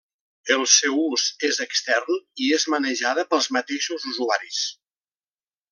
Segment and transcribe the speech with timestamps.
[0.53, 2.17] El seu ús és extern
[2.47, 4.65] i és manejada pels mateixos usuaris.